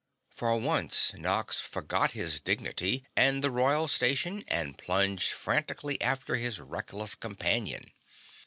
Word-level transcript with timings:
For 0.31 0.57
once, 0.57 1.13
Nox 1.13 1.61
forgot 1.61 2.13
his 2.13 2.39
dignity 2.39 3.05
and 3.15 3.45
Royal 3.45 3.87
station 3.87 4.43
and 4.47 4.75
plunged 4.75 5.31
frantically 5.31 6.01
after 6.01 6.37
his 6.37 6.59
reckless 6.59 7.13
companion. 7.13 7.91